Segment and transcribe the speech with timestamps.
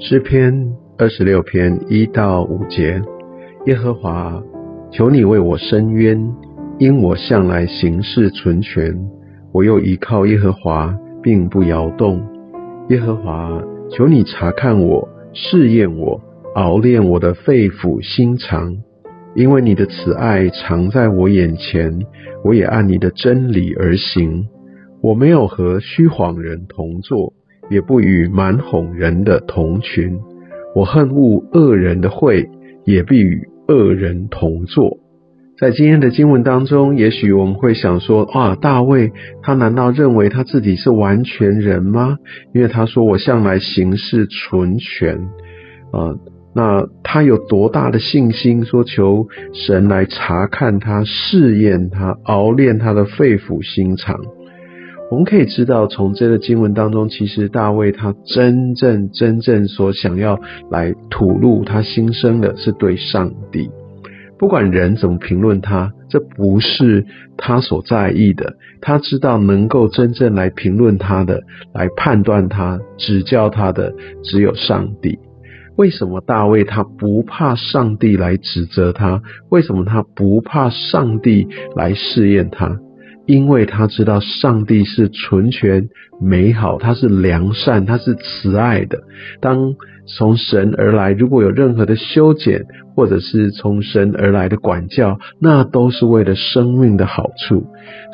[0.00, 3.00] 诗篇二十六篇一到五节，
[3.66, 4.42] 耶和华，
[4.90, 6.34] 求你为我伸冤，
[6.78, 8.92] 因我向来行事存全，
[9.52, 10.92] 我又依靠耶和华，
[11.22, 12.20] 并不摇动。
[12.88, 16.20] 耶和华，求你查看我，试验我，
[16.56, 18.76] 熬炼我的肺腑心肠，
[19.36, 22.00] 因为你的慈爱常在我眼前，
[22.42, 24.48] 我也按你的真理而行。
[25.00, 27.32] 我没有和虚谎人同坐。
[27.70, 30.18] 也不与蛮哄人的同群，
[30.74, 32.48] 我恨恶恶人的会，
[32.84, 34.98] 也必与恶人同坐。
[35.56, 42.18] 在今天的经文当中，也许我们会想说：啊，大卫他难道认为他自己是完全人吗？
[42.52, 45.16] 因为他说我向来行事纯全，
[45.92, 46.16] 啊，
[46.56, 54.20] 那他有多大的信心，说求神来查看他、试验他、熬炼他的肺腑心肠？
[55.10, 63.70] 我们可以知道，从这个经文当中，其实大卫他真正真正所想要来吐露他心声的，是对上帝。
[64.38, 68.54] 不管人怎么评论他，这不是他所在意的。
[68.80, 75.18] 他知道能够真正来评论他的、来判断他、指教他的，只有上帝。
[75.76, 79.22] 为什么大卫他不怕上帝来指责他？
[79.50, 81.46] 为什么他不怕上帝
[81.76, 82.78] 来试验他？
[83.26, 85.88] 因为他知道上帝是纯全
[86.20, 88.98] 美好，他是良善，他是慈爱的。
[89.40, 89.74] 当
[90.06, 97.66] 从神而来，如果有任何的修剪，或者是从神而来的管教，那都是为了生命的好处。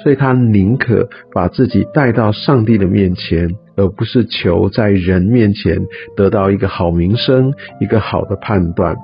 [0.03, 8.97] 所以他宁可把自己带到上帝的面前，而不是求在人面前得到一个好名声、一个好的判断。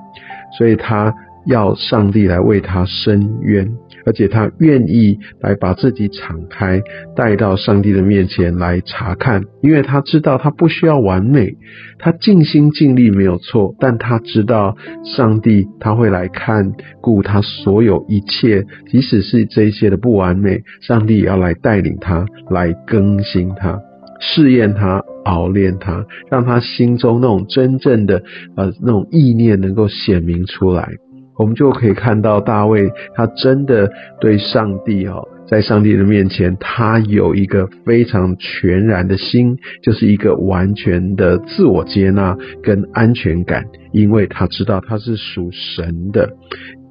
[0.57, 1.13] 所以他。
[1.47, 3.71] 要上帝来为他伸冤，
[4.05, 6.81] 而且他愿意来把自己敞开，
[7.15, 11.55] 带到上帝的面前来查看，因为他知道他不需要完美，
[11.99, 23.79] 他尽心尽力没有错，但他知道上帝他会来看顾他所有一切，即使是这些的不完美，上帝也要来带领他，来更新他，
[24.19, 28.21] 试验他，熬炼他，让他心中那种真正的
[28.57, 30.89] 呃那种意念能够显明出来。
[31.37, 46.29] 我们就可以看到大卫，他真的对上帝哦，在上帝的面前，他有一个非常全然的心，就是一个完全的自我接纳跟安全感，因为他知道他是属神的。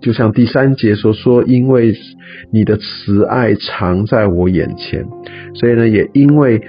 [0.01, 1.95] 就像第三节所说，因为
[2.53, 5.05] 你的慈爱常在我眼前，
[5.55, 6.63] 所以呢，也因为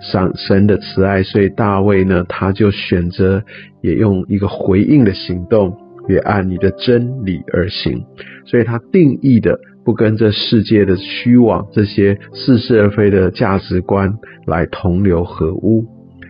[0.00, 3.42] 上神的慈爱，所以大卫呢，他就选择
[3.82, 5.76] 也用一个回应的行动。
[6.08, 8.04] 也按你的真理而行，
[8.46, 14.14] 所以他定义的不跟这世界的虚妄、这些似是而非的价值观
[14.46, 15.86] 来同流合污。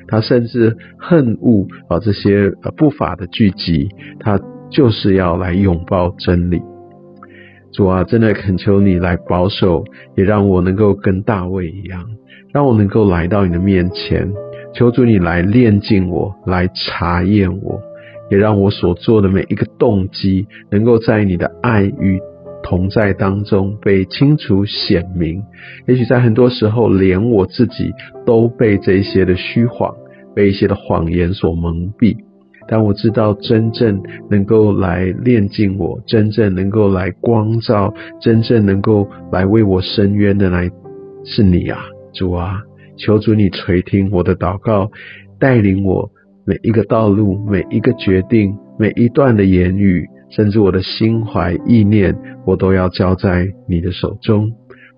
[0.07, 3.89] 他甚至恨恶啊这些不法的聚集，
[4.21, 4.39] 他
[4.71, 6.61] 就是要来拥抱真理。
[7.73, 9.83] 主啊，真的恳求你来保守，
[10.17, 12.05] 也让我能够跟大卫一样，
[12.53, 14.31] 让我能够来到你的面前，
[14.75, 17.81] 求主你来炼净我，来查验我。
[18.31, 22.21] 也让我所做的每一个动机，能够在你的爱与
[22.62, 25.43] 同在当中被清楚显明。
[25.87, 27.93] 也许在很多时候，连我自己
[28.25, 29.95] 都被这些的虚谎、
[30.34, 32.17] 被一些的谎言所蒙蔽。
[32.67, 37.93] 但我知道，真正能够来炼净我，真正能够来光照，
[38.23, 40.71] 真正能够来为我伸冤的，来
[41.27, 41.84] 是你啊，
[42.15, 42.63] 主啊！
[42.97, 44.91] 求主你垂听我的祷告，
[45.39, 46.11] 带领我。
[46.47, 54.50] 每一个道路，每一个决定，每一段的言语，甚至我的心怀意念，我都要交在你的手中，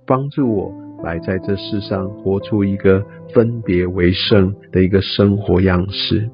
[0.06, 0.72] 帮助我
[1.04, 6.28] 来在这世上活出一个分别为圣的一个生活样式。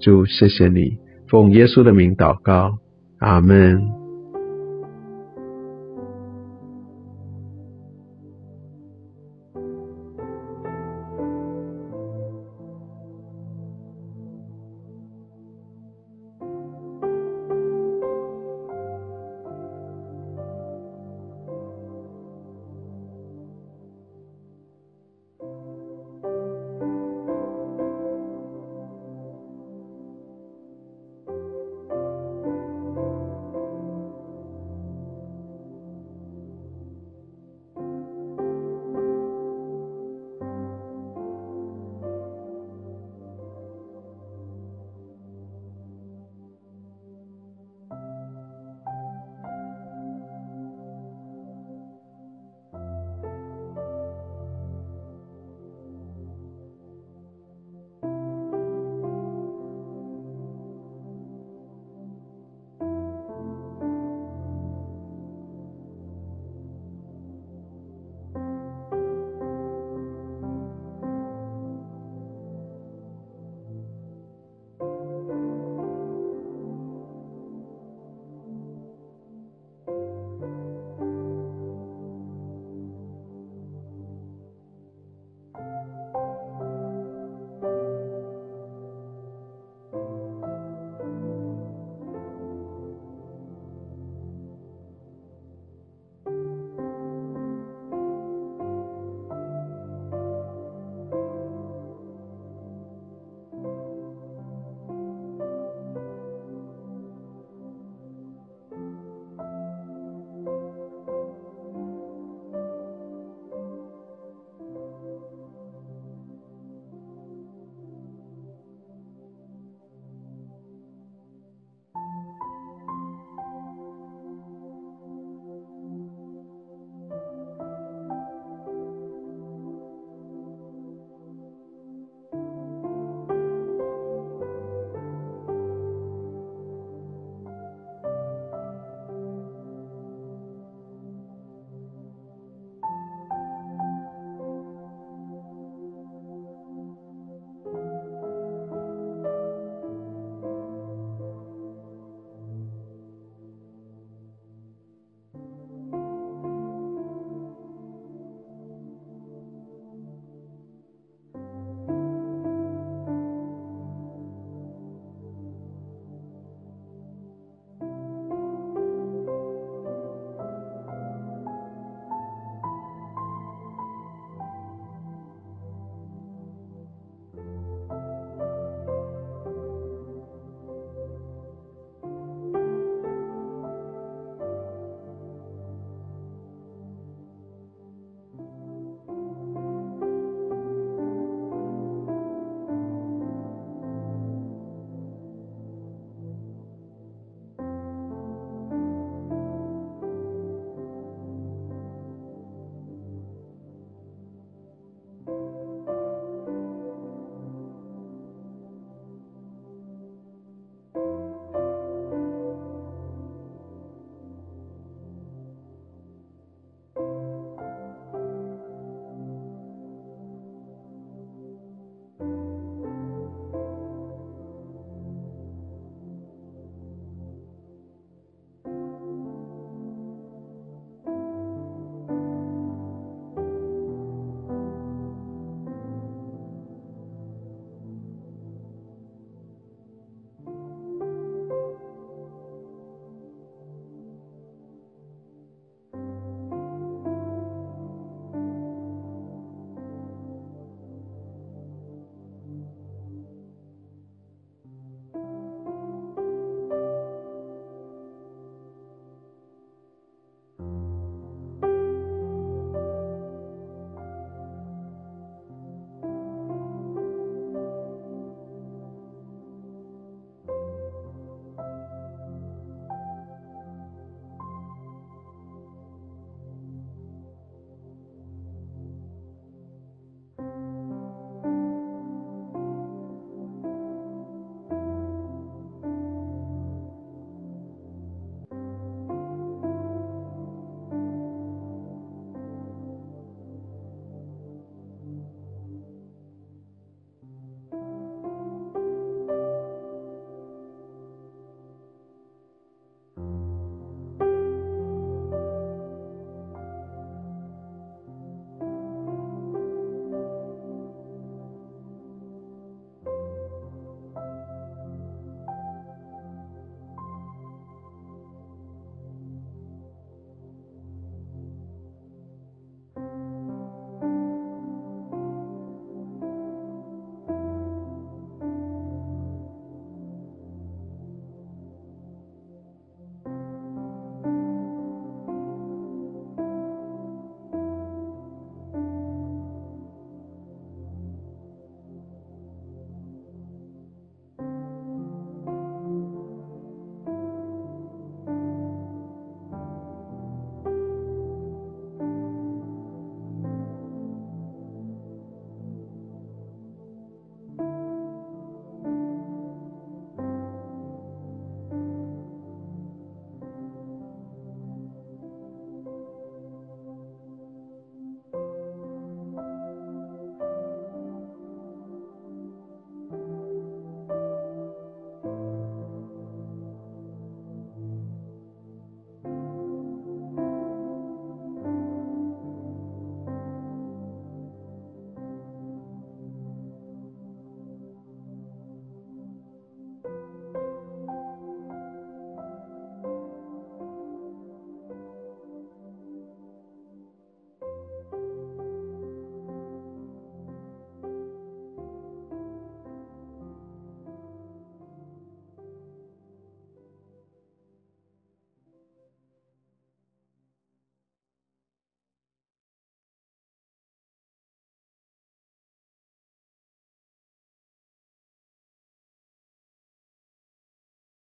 [0.00, 0.98] 主，谢谢你，
[1.28, 2.78] 奉耶稣的名祷告，
[3.18, 3.97] 阿门。